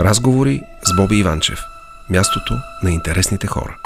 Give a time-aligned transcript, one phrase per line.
[0.00, 1.58] Разговори с Боби Иванчев.
[2.10, 3.76] Мястото на интересните хора.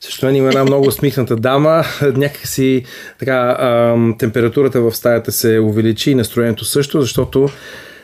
[0.00, 1.84] Също мен има една много усмихната дама.
[2.02, 2.84] Някакси
[3.18, 7.48] така, ам, температурата в стаята се увеличи и настроението също, защото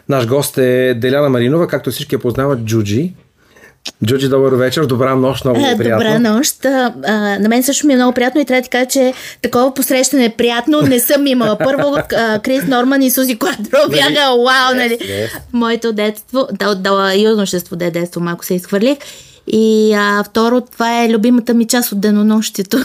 [0.08, 3.12] наш гост е Деляна Маринова, както всички я познават, Джуджи.
[4.04, 6.04] Джуджи, добър вечер, добра нощ, много Е, приятно.
[6.04, 6.64] Добра нощ.
[6.64, 6.92] А,
[7.40, 9.12] на мен също ми е много приятно и трябва да кажа, че
[9.42, 11.58] такова посрещане е приятно не съм имала.
[11.58, 14.98] Първо а, Крис Норман и Сузи Квадро бяха вау, нали?
[15.52, 18.98] Моето детство, да, да, юношество, де детство, малко се изхвърлих.
[19.46, 22.78] И а, второ, това е любимата ми част от денонощието.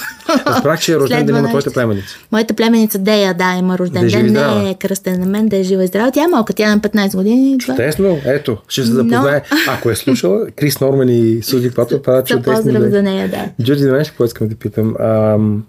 [0.47, 2.15] Разбрах, че е рожден ден на твоята племеница.
[2.31, 4.33] Моята племеница Дея, да, има рожден Да е ден.
[4.63, 6.11] Не е кръстен на мен, да е жива и здрава.
[6.11, 7.57] Тя е малка, тя е на 15 години.
[7.59, 9.41] Чудесно, ето, ще се Но- запознае.
[9.67, 13.63] Ако е слушала, Крис Норман и Сузи Квато правят За чудесни поздрав за нея, да.
[13.65, 14.95] Джуди, знаеш какво искам да питам?
[14.99, 15.63] Ам,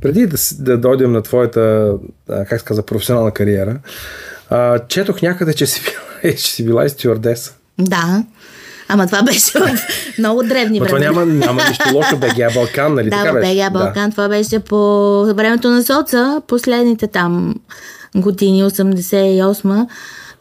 [0.00, 1.92] преди да, да дойдем на твоята,
[2.28, 3.76] а, как се каза, професионална кариера,
[4.50, 7.52] а, четох някъде, че си била, че си била и стюардеса.
[7.78, 8.24] Да.
[8.88, 9.78] Ама това беше в
[10.18, 11.24] много древни Но това времена.
[11.24, 13.54] няма, няма нищо лошо, БГА Балкан, нали Да, така беше?
[13.54, 14.10] БГА Балкан.
[14.10, 14.76] Това беше по
[15.34, 17.54] времето на соца, последните там
[18.16, 19.86] години, 88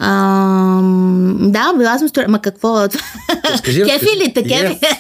[0.04, 2.26] Ам, да, била съм стюар...
[2.26, 2.88] Ма какво?
[3.58, 4.80] Скажи, кефи ли те, кефи?
[4.82, 4.98] Yes.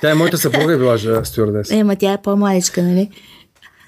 [0.00, 1.76] Тя е моята съпруга е била стюардеса.
[1.76, 3.10] Е, ма тя е по-младичка, нали?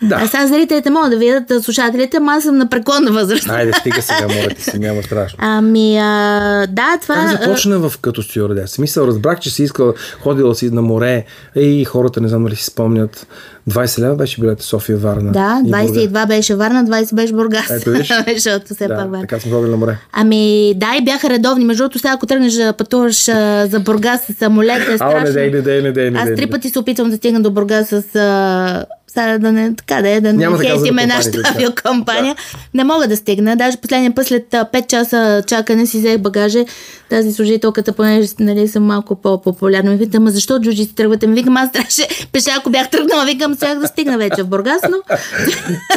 [0.04, 0.16] Да.
[0.22, 3.50] А сега зрителите могат да видят а, слушателите, ама аз съм на преклонна възраст.
[3.50, 5.38] Айде, стига сега, моля ти се, няма страшно.
[5.42, 7.14] Ами, а, да, това...
[7.14, 8.78] Как а, започна в като стюардес?
[8.78, 11.24] Мисъл, разбрах, че си искала, ходила си на море
[11.56, 13.26] и хората, не знам дали си спомнят,
[13.70, 15.32] 20 лева беше билета София Варна.
[15.32, 15.90] Да, и Бургас.
[15.90, 17.70] 22 беше Варна, 20 беше Бургас.
[17.70, 18.12] Ето виж.
[18.34, 19.20] Защото все пак Да, Варна.
[19.20, 19.98] така съм ходил на море.
[20.12, 21.64] Ами, да, и бяха редовни.
[21.64, 25.20] Между другото, сега ако тръгнеш да пътуваш а, за Бургас с самолет, е страшно.
[25.20, 27.50] не дей, не дей, не дей, не Аз три пъти се опитвам да стигна до
[27.50, 28.16] Бургас с...
[28.16, 31.48] А, сега да не, така да е, да не хейтиме нашата компаниите, да.
[31.48, 32.36] авиокомпания.
[32.74, 33.56] Не мога да стигна.
[33.56, 36.64] Даже последния път след а, 5 часа чакане си взех багаже.
[37.10, 41.26] Тази служителката, понеже нали, съм малко по-популярна, ми пита, ама защо джуджи си тръгвате?
[41.26, 44.82] Ми викам, аз трябваше пеша, ако бях тръгнала, викам, сега да стигна вече в Бургас,
[44.90, 44.96] но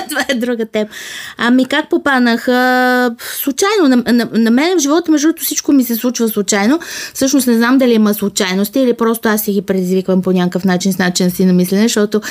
[0.10, 0.90] това е друга тема.
[1.38, 2.48] Ами как попаднах?
[2.48, 3.12] А,
[3.42, 3.88] случайно.
[3.88, 6.80] На, на, на мен в живота, между другото, всичко ми се случва случайно.
[7.14, 10.94] Всъщност не знам дали има случайности или просто аз си ги предизвиквам по някакъв начин
[10.94, 12.22] с начин си на мислене, защото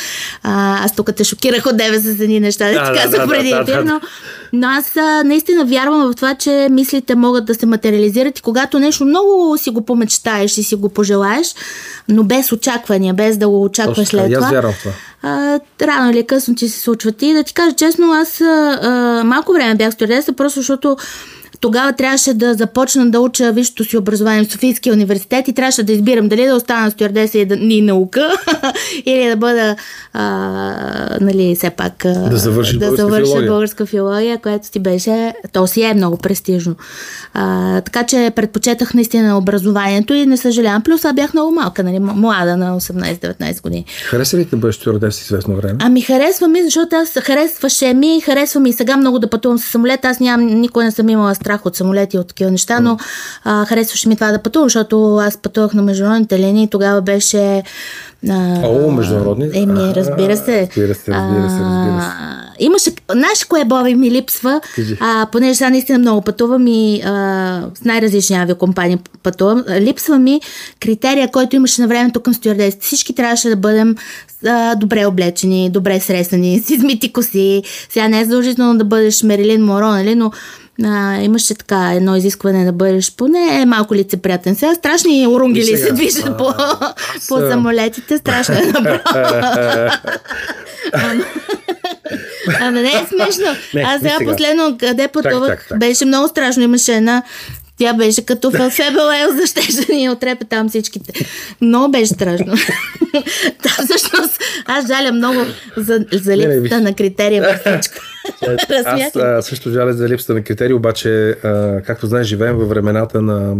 [0.42, 3.28] а, аз тук те шокирах от тебе с едни неща, да, Да, ти казах да,
[3.28, 3.84] преди да, ефир, да.
[3.84, 4.00] но,
[4.52, 8.78] но аз а, наистина вярвам в това, че мислите могат да се материализират и когато
[8.78, 11.54] нещо много си го помечтаеш и си го пожелаеш,
[12.08, 14.50] но без очаквания, без да го очакваш Точно след това.
[14.50, 14.92] вярвам това.
[15.22, 17.22] А, рано или късно ти се случват.
[17.22, 20.96] И да ти кажа честно, аз а, малко време бях стюардеса, просто защото
[21.60, 25.92] тогава трябваше да започна да уча висшето си образование в Софийския университет и трябваше да
[25.92, 28.30] избирам дали да остана стюардеса и, да, и наука
[29.06, 29.76] или да бъда
[30.12, 33.50] а, нали, все пак Да завършиш да българска завърша филология.
[33.50, 36.74] българска филология, което си беше, то си е много престижно.
[37.34, 40.82] А, така че предпочетах наистина образованието и не съжалявам.
[40.82, 43.84] Плюс аз бях много малка, нали, млада на 18-19 години.
[44.04, 45.78] Хареса ли да бъдеш стюардес известно време?
[45.82, 49.64] Ами харесва ми, защото аз харесваше ми, харесва ми и сега много да пътувам с
[49.64, 50.04] самолет.
[50.04, 52.98] Аз нямам, никога не съм имала страх от самолети и от такива неща, но
[53.44, 57.62] а, харесваше ми това да пътувам, защото аз пътувах на международните линии и тогава беше...
[58.28, 59.50] А, О, международни?
[59.54, 60.60] Еми, разбира се.
[60.60, 62.06] Разбира се, разбира се, разбира се.
[62.20, 64.96] А, Имаше, знаеш кое Боби ми липсва, Кажи.
[65.00, 70.40] а, понеже сега наистина много пътувам и а, с най-различни авиокомпании пътувам, липсва ми
[70.80, 72.86] критерия, който имаше на времето към стюардесите.
[72.86, 73.94] Всички трябваше да бъдем
[74.46, 77.62] а, добре облечени, добре сресани, с измити коси.
[77.88, 80.32] Сега не е задължително да бъдеш Мерилин Моро, нали, но
[80.84, 84.54] а, имаше така едно изискване да бъдеш поне малко лицеприятен.
[84.54, 85.86] Сега страшни урунгили И сега.
[85.86, 86.54] се движат по,
[87.28, 88.18] по а- самолетите.
[88.18, 89.90] Страшно е направо.
[92.60, 93.44] Ама- не е смешно.
[93.74, 94.30] Не, Аз сега сега.
[94.30, 96.62] последно къде пътувах, беше много страшно.
[96.62, 97.22] Имаше една
[97.78, 101.12] тя беше като в Фебелел, защеше да ни отрепе там всичките.
[101.60, 102.52] Много беше страшно.
[103.62, 105.38] Та всъщност аз жаля много
[105.76, 108.04] за, за липсата на критерия във всичко.
[108.42, 112.68] Разсмях Аз а, също жаля за липсата на критерии, обаче, а, както знаеш, живеем във
[112.68, 113.54] времената на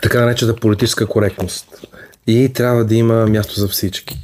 [0.00, 1.66] така наречената политическа коректност.
[2.26, 4.18] И трябва да има място за всички.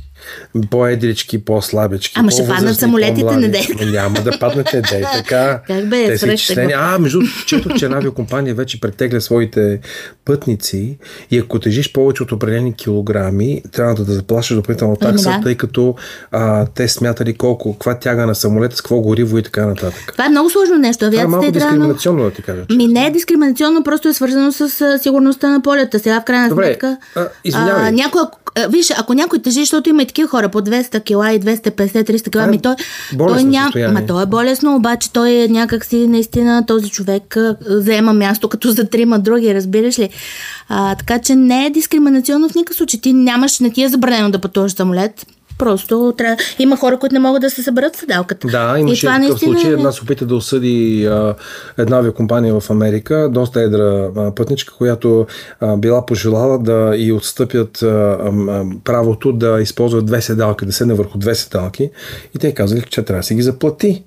[0.70, 2.14] По-едрички, по-слабички.
[2.16, 3.66] Ама ще паднат самолетите, не дей.
[3.86, 5.60] Няма да паднете, дей така.
[5.66, 6.72] Как бе, Те тегло.
[6.76, 9.80] А, между четох, че една авиокомпания вече претегля своите
[10.24, 10.98] пътници
[11.30, 15.40] и ако тежиш повече от определени килограми, трябва да, да заплащаш допълнително Ами такса, да.
[15.42, 15.94] тъй като
[16.32, 20.12] а, те смятали колко, каква тяга на самолета, с какво гориво и така нататък.
[20.12, 20.98] Това е много сложно нещо.
[20.98, 22.62] Това е Авиацията малко е дискриминационно, да ти кажа.
[22.70, 22.76] че.
[22.76, 25.98] Ми не е дискриминационно, просто е свързано с сигурността на полета.
[25.98, 26.96] Сега в крайна Добре, сметка.
[27.16, 27.92] а, извинявай.
[27.92, 28.30] някоя а,
[28.68, 32.44] виж, ако някой тежи, защото има и такива хора по 200 кила и 250-300 кила,
[32.44, 32.74] е ми той,
[33.18, 37.56] той няма, ма той е болесно, обаче той е някак си наистина този човек а,
[37.62, 40.08] заема място като за трима други, разбираш ли?
[40.68, 43.00] А, така че не е дискриминационно в никакъв случай.
[43.00, 45.26] Ти нямаш, не ти е забранено да пътуваш самолет.
[45.58, 46.36] Просто трябва...
[46.58, 48.48] има хора, които не могат да се съберат седалката.
[48.48, 49.70] Да, И имаше това такъв наистина случай.
[49.70, 51.34] е- Една се опита да осъди а,
[51.78, 55.26] една авиакомпания в Америка, доста едра а, пътничка, която
[55.60, 60.94] а, била пожелала да и отстъпят а, а, правото да използват две седалки, да седне
[60.94, 61.90] върху две седалки.
[62.34, 64.04] И те казали, че трябва да си ги заплати.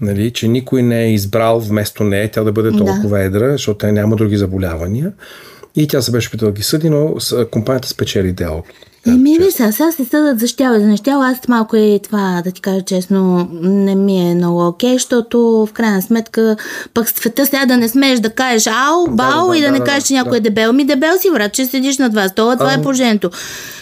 [0.00, 3.92] Нали, че никой не е избрал вместо нея тя да бъде толкова едра, защото тя
[3.92, 5.12] няма други заболявания.
[5.76, 7.14] И тя се беше опитала да ги съди, но
[7.50, 8.70] компанията спечели делото.
[9.06, 11.28] Еми, виж, сега, сега се съдат за щяла, за нещяла.
[11.28, 15.72] Аз малко и това, да ти кажа честно, не ми е много окей, защото в
[15.72, 16.56] крайна сметка
[16.94, 19.78] пък света сега да не смееш да кажеш ау, бао да, и да, да, не
[19.78, 20.18] да, кажеш, че да.
[20.18, 20.72] някой е дебел.
[20.72, 23.30] Ми дебел си, брат, че седиш на два стола, това е положението.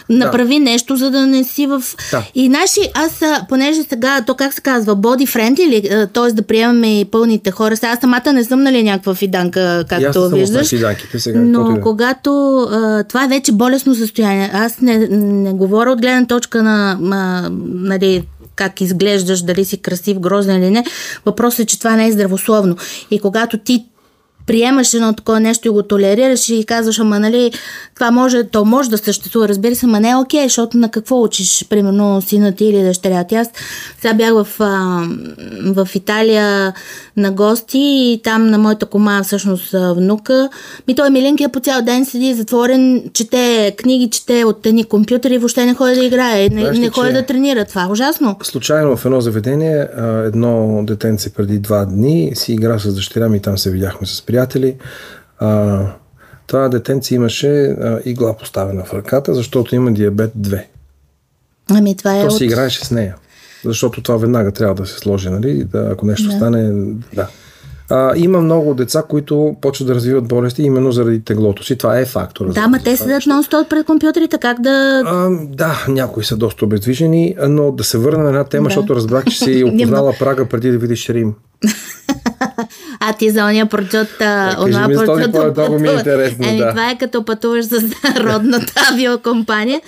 [0.08, 1.82] Направи нещо, за да не си в...
[2.10, 2.22] Да.
[2.34, 6.32] И наши, аз, понеже сега, то как се казва, body friendly ли, т.е.
[6.32, 7.76] да приемаме и пълните хора.
[7.76, 10.68] Сега аз самата не съм, нали, някаква фиданка, аз както съм виждаш.
[10.68, 11.80] фиданките сега, Но да е.
[11.80, 16.98] когато а, това е вече болестно състояние, аз не, не говоря от гледна точка на
[17.12, 18.24] а, нали,
[18.56, 20.84] как изглеждаш, дали си красив, грозен или не.
[21.26, 22.76] Въпросът е, че това не е здравословно.
[23.10, 23.84] И когато ти
[24.46, 27.52] приемаш едно такова нещо и го толерираш и казваш, ама нали,
[27.94, 31.22] това може, то може да съществува, разбира се, ама не е окей, защото на какво
[31.22, 33.34] учиш, примерно, сина ти или дъщеря ти.
[33.34, 33.48] Аз
[34.00, 35.02] сега бях в, а,
[35.74, 36.72] в Италия
[37.16, 40.48] на гости и там на моята кома, всъщност внука,
[40.88, 45.38] ми той Милинкия по цял ден седи затворен, чете книги, чете от едни компютъри и
[45.38, 47.64] въобще не ходи да играе, не, Знаеш не ходи да тренира.
[47.64, 48.36] Това е ужасно.
[48.42, 49.88] Случайно в едно заведение,
[50.24, 54.35] едно детенце преди два дни си игра с дъщеря ми, там се видяхме с приятели.
[55.38, 55.80] А,
[56.46, 60.62] това детенце имаше а, игла поставена в ръката, защото има диабет 2.
[61.70, 62.36] Ами това е То от...
[62.36, 63.16] си играеше с нея.
[63.64, 65.64] Защото това веднага трябва да се сложи, нали?
[65.64, 66.36] Да, ако нещо Да.
[66.36, 67.28] стане, да.
[67.90, 71.78] А, има много деца, които почват да развиват болести именно заради теглото си.
[71.78, 72.52] Това е фактор.
[72.52, 75.02] Да, ма те седят нон-стоп пред компютрите, как да...
[75.06, 78.74] А, да, някои са доста обездвижени, но да се върна на една тема, Да.
[78.74, 81.34] защото разбрах, че си опознала Прага преди да видиш Рим.
[83.08, 86.58] А ти за ония прочут, а, кажи онова прочут полет, много ми е интересно, Еми,
[86.58, 86.70] да.
[86.70, 87.82] това е като пътуваш с
[88.16, 89.80] родната авиокомпания.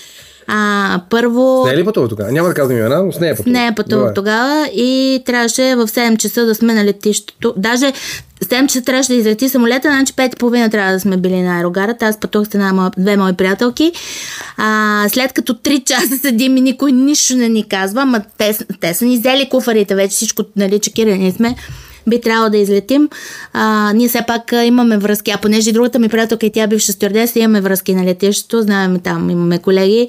[0.50, 1.65] А, първо...
[1.67, 2.32] Не е ли пътува тогава?
[2.32, 3.53] Няма да казвам имена, но с нея пътува.
[3.53, 4.15] Не е пътувах Добре.
[4.15, 7.55] тогава и трябваше в 7 часа да сме на летището.
[7.56, 7.93] Даже
[8.43, 11.41] в 7 часа трябваше да излети самолета, значи 5 и половина трябва да сме били
[11.41, 12.06] на аерогарата.
[12.06, 13.93] Аз пътувах с една моя, две мои приятелки.
[14.56, 18.94] А, след като 3 часа седим и никой нищо не ни казва, ама те, те
[18.94, 21.56] са ни взели куфарите, вече всичко, нали, чекирани сме
[22.08, 23.08] би трябвало да излетим.
[23.52, 27.38] А, ние все пак имаме връзки, а понеже другата ми приятелка и тя бивша стюардеса,
[27.38, 30.08] имаме връзки на летището, знаем там, имаме колеги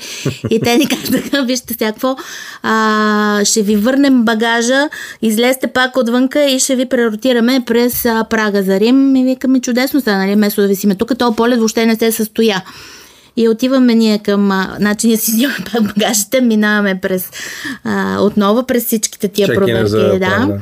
[0.49, 2.15] и те ни казаха, вижте сега какво,
[2.63, 4.89] а, ще ви върнем багажа,
[5.21, 9.15] излезте пак отвънка и ще ви преротираме през а, Прага за Рим.
[9.15, 12.63] И викаме чудесно стана, нали, вместо да висиме тук, то полет въобще не се състоя.
[13.37, 14.67] И отиваме ние към...
[14.77, 17.29] Значи ние си взимаме пак багажите, минаваме през...
[17.83, 20.19] А, отново през всичките тия Чекине проверки.
[20.19, 20.19] да.
[20.19, 20.59] Прага.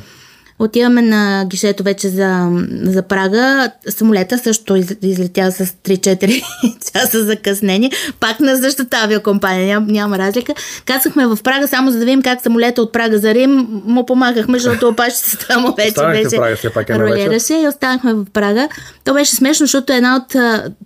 [0.59, 2.49] Отиваме на гишето вече за,
[2.83, 3.71] за Прага.
[3.89, 6.43] Самолета също из, излетя с 3-4
[6.93, 7.91] часа закъснение.
[8.19, 10.53] Пак на същата авиакомпания, няма, няма разлика.
[10.85, 14.59] Кацахме в Прага само за да видим как самолета от Прага за Рим му помагахме,
[14.59, 16.99] защото опашчицата му вече Останахте беше Прага все пак вечер.
[16.99, 18.69] ролираше и останахме в Прага.
[19.03, 20.35] То беше смешно, защото една от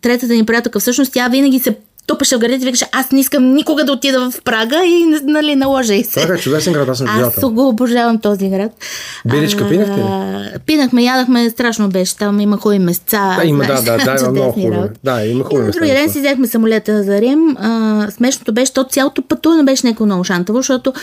[0.01, 1.75] третата ни приятелка, всъщност тя винаги се
[2.08, 5.55] тупаше в гърдите и викаше, аз не искам никога да отида в Прага и нали,
[5.55, 6.22] наложа и се.
[6.22, 8.72] Прага е чудесен град, аз съм Аз го обожавам този град.
[9.25, 10.60] Биричка А, пинахте ли?
[10.65, 12.17] Пинахме, ядахме, страшно беше.
[12.17, 13.38] Там има хубави места.
[13.39, 14.89] Да, има, да, знаеш, да, да, има много хубави.
[15.03, 15.79] Да, има хубави места.
[15.79, 17.58] другия ден си взехме самолета за Рим.
[17.60, 20.93] А, смешното беше, то цялото пътуване беше някакво много шантаво, защото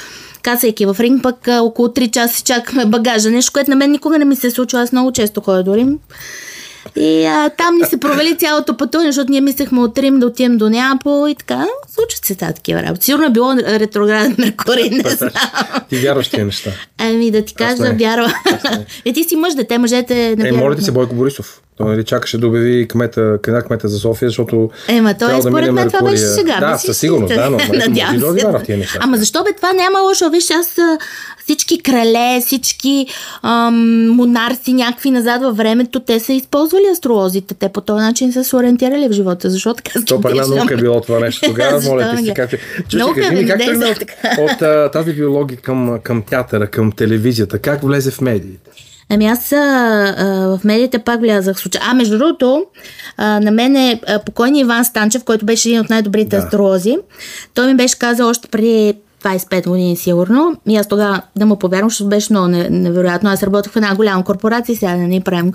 [0.42, 3.30] кацайки в Рим, пък а, около 3 часа чакаме багажа.
[3.30, 4.80] Нещо, което на мен никога не ми се случва.
[4.80, 5.98] Аз много често ходя до Рим.
[6.96, 10.58] И а, там ни се провали цялото пътуване, защото ние мислехме от Рим да отидем
[10.58, 11.66] до Неапол и така.
[11.94, 13.04] Случват се тази такива работи.
[13.04, 15.30] Сигурно е било ретрограден Меркурий, не знам.
[15.88, 16.70] Ти вярваш тия неща.
[16.98, 17.92] Ами да ти кажа, не.
[17.92, 18.32] вярва.
[19.04, 21.60] Е, ти си мъж, дете, мъжете не Е, моля ти се Бойко Борисов.
[21.78, 24.70] Той нали, чакаше да обяви кмета, кмета, кмета за София, защото.
[24.88, 26.56] Ема, той да според мине мен това беше сега.
[26.60, 28.64] Да, със сигурност, да, но Надявам може да се.
[28.64, 28.98] тия неща.
[29.02, 30.30] Ама защо бе, това няма лошо.
[30.30, 30.76] Виж, аз
[31.44, 33.06] всички крале, всички
[33.42, 37.54] ам, монарси някакви назад във времето, те са използвали астролозите.
[37.54, 39.50] Те по този начин са се ориентирали в живота.
[39.50, 40.56] Защо така То скептична?
[40.56, 41.80] наука е било това нещо тогава.
[41.82, 42.58] Моля ти се, как е.
[42.88, 44.02] Чуй, Наука, кажи ми, как тръгна от,
[44.38, 47.58] от а, тази биология към, към театъра, към телевизията?
[47.58, 48.70] Как влезе в медиите?
[49.10, 50.24] Ами аз а, а,
[50.58, 51.80] в медиите пак влязах случай.
[51.84, 52.64] А, между другото,
[53.16, 56.42] а, на мен е покойният Иван Станчев, който беше един от най-добрите Да.
[56.42, 56.96] астролози.
[57.54, 58.94] Той ми беше казал още преди
[59.24, 60.56] 25 години сигурно.
[60.68, 63.30] И аз тогава да му повярвам, защото беше много не- невероятно.
[63.30, 65.52] Аз работех в една голяма корпорация, сега да не правим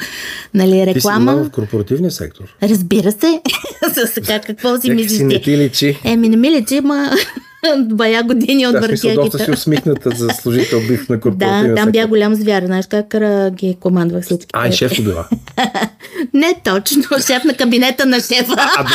[0.53, 1.35] нали, Ти си реклама.
[1.35, 2.43] в корпоративния сектор.
[2.63, 3.41] Разбира се.
[4.13, 5.99] Сега какво си Някак си не ти личи.
[6.03, 7.09] Еми, не ми лечи, ма
[7.79, 9.51] бая години от Да, в смисъл, доста си въртягите.
[9.51, 12.65] усмихната за служител бих на корпоративния Да, там бях голям звяр.
[12.65, 13.07] Знаеш как
[13.51, 14.47] ги командвах всички.
[14.53, 15.27] А, и шеф била?
[16.33, 18.55] Не точно, шеф на кабинета на шефа.
[18.57, 18.85] А.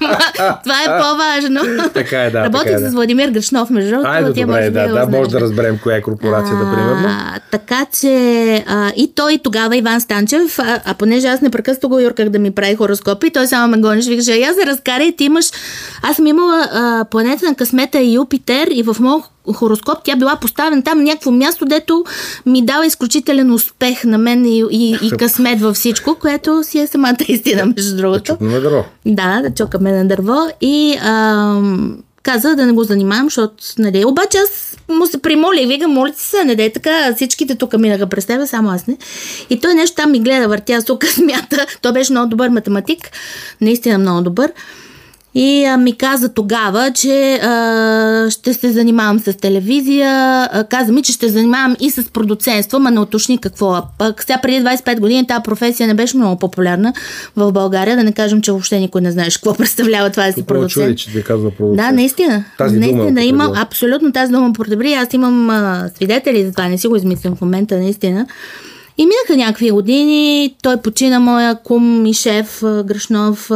[0.64, 1.90] Това е по-важно.
[1.94, 2.90] Така е, да, Работих така е, да.
[2.90, 4.10] с Владимир Гръшнов, между другото.
[4.10, 5.08] Айде, добре, може да, да, знаеш.
[5.10, 7.08] може да разберем коя е корпорацията, примерно.
[7.08, 11.98] А, така че а, и той тогава, Иван Станчев, а, а понеже аз непрекъснато го
[11.98, 15.50] юрках да ми прави хороскопи, той само ме гониш, викаше, я се разкарай, ти имаш...
[16.02, 20.36] Аз съм имала а, планета на късмета е Юпитер и в моят хороскоп тя била
[20.36, 22.04] поставена там на някакво място, дето
[22.46, 26.86] ми дава изключителен успех на мен и, и, и късмет във всичко, което си е
[26.86, 28.22] самата истина, между другото.
[28.22, 28.84] Чупно дърво.
[29.06, 34.38] Да, да чукаме на дърво и ам, каза да не го занимавам, защото, нали, обаче
[34.38, 38.06] аз му се примоля и викам, моля ти се, не дай така, всичките тук минаха
[38.06, 38.96] през тебе, само аз не.
[39.50, 41.66] И той нещо там ми гледа, въртя сука, смята.
[41.82, 43.10] Той беше много добър математик,
[43.60, 44.52] наистина много добър.
[45.34, 50.08] И а, ми каза тогава, че а, ще се занимавам с телевизия.
[50.52, 53.82] А, каза ми, че ще занимавам и с продуцентство, ма не уточни какво.
[53.98, 56.92] Пък сега преди 25 години тази професия не беше много популярна
[57.36, 57.96] в България.
[57.96, 60.98] Да не кажем, че въобще никой не знаеш какво представлява това да си продуцент.
[60.98, 61.76] че ти казва продуцент?
[61.76, 62.44] Да, наистина.
[62.58, 64.92] Тази дума наистина е има абсолютно тази дума употреби.
[64.92, 68.26] Аз имам а, свидетели за това, не си го измислям в момента, наистина.
[69.00, 73.50] И минаха някакви години, той почина моя кум и шеф Грашнов.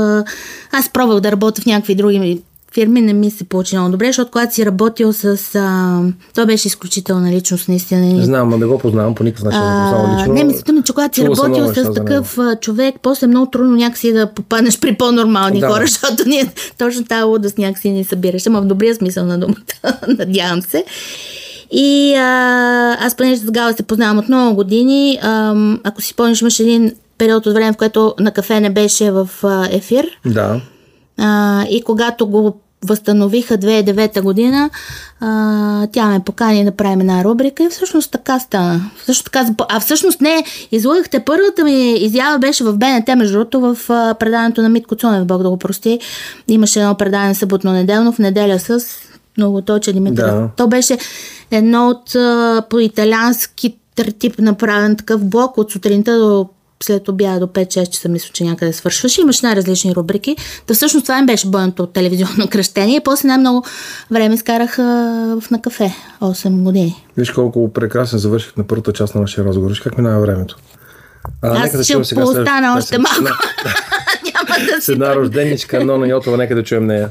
[0.72, 2.42] Аз пробвах да работя в някакви други
[2.74, 5.38] фирми, не ми се получи много добре, защото когато си работил с...
[5.54, 6.00] А,
[6.34, 8.00] той беше изключителна личност, наистина.
[8.00, 10.34] Не знам, но не го познавам по никакъв начин, А, лично.
[10.34, 14.12] не, мислите ми, че когато си работил с такъв човек, после е много трудно някакси
[14.12, 15.68] да попаднеш при по-нормални Да.
[15.68, 19.98] хора, защото ние точно тази лудост някакси ни събираш, ама в добрия смисъл на думата,
[20.18, 20.84] надявам се.
[21.76, 26.40] И а, аз понеже с Гала се познавам от много години, ам, ако си спомняш,
[26.40, 30.06] имаше един период от време, в което на кафе не беше в а, ефир.
[30.26, 30.60] Да.
[31.18, 34.70] А, и когато го възстановиха 2009 година,
[35.20, 38.90] а, тя ме покани да правим една рубрика и всъщност така стана.
[39.04, 43.90] Също така, а всъщност не, излъгахте първата ми изява беше в БНТ, между другото, в
[43.90, 46.00] а, предаването на Митко Цунев, Бог да го прости.
[46.48, 48.80] Имаше едно предаване съботно-неделно, в неделя с
[49.36, 50.26] много точе Димитър.
[50.26, 50.48] Да.
[50.56, 50.98] То беше
[51.50, 53.76] едно от а, по-италиански
[54.18, 56.48] тип направен такъв блок от сутринта до
[56.82, 59.20] след обяда до 5-6 часа мисля, че някъде свършваше.
[59.20, 60.36] Имаш най-различни рубрики.
[60.66, 62.96] Та всъщност това им беше бъдното телевизионно кръщение.
[62.96, 63.64] И после най-много
[64.10, 64.82] време изкарах а,
[65.40, 65.94] в на кафе.
[66.20, 67.04] 8 години.
[67.16, 69.68] Виж колко прекрасно завърших на първата част на нашия разговор.
[69.70, 70.56] Виж как минава времето.
[71.42, 73.22] А, Аз ще след- остана да, още малко.
[74.24, 74.92] Няма да С си...
[74.92, 77.10] една рожденичка, но на Йотова, нека да чуем нея.